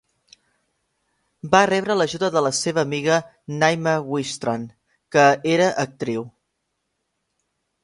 [1.55, 3.19] Va rebre l'ajuda de la seva amiga
[3.59, 4.75] Naima Wifstrand,
[5.17, 6.27] que era actriu.